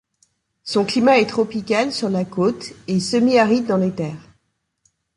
Son 0.63 0.83
climat 0.83 1.19
est 1.19 1.27
tropical 1.27 1.91
sur 1.91 2.09
la 2.09 2.25
côte, 2.25 2.73
et 2.87 2.99
semi-aride 2.99 3.67
dans 3.67 3.77
les 3.77 3.91
terres. 3.93 4.29